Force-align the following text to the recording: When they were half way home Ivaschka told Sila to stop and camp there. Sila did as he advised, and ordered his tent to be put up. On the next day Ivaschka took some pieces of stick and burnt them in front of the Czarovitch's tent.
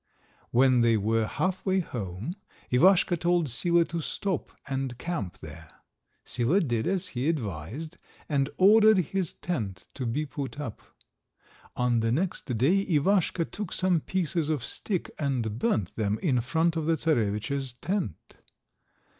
When 0.49 0.81
they 0.81 0.97
were 0.97 1.27
half 1.27 1.63
way 1.63 1.79
home 1.79 2.33
Ivaschka 2.71 3.15
told 3.19 3.47
Sila 3.49 3.85
to 3.85 4.01
stop 4.01 4.51
and 4.67 4.97
camp 4.97 5.37
there. 5.41 5.69
Sila 6.25 6.59
did 6.59 6.87
as 6.87 7.09
he 7.09 7.29
advised, 7.29 7.97
and 8.27 8.49
ordered 8.57 8.97
his 8.97 9.33
tent 9.33 9.85
to 9.93 10.07
be 10.07 10.25
put 10.25 10.59
up. 10.59 10.81
On 11.75 11.99
the 11.99 12.11
next 12.11 12.45
day 12.57 12.83
Ivaschka 12.83 13.45
took 13.51 13.71
some 13.71 13.99
pieces 13.99 14.49
of 14.49 14.63
stick 14.63 15.11
and 15.19 15.59
burnt 15.59 15.95
them 15.95 16.17
in 16.23 16.41
front 16.41 16.75
of 16.75 16.87
the 16.87 16.97
Czarovitch's 16.97 17.73
tent. 17.73 18.37